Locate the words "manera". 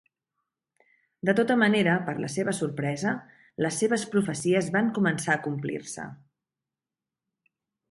1.63-1.97